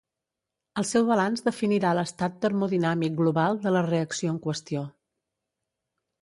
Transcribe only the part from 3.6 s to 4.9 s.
de la reacció en qüestió.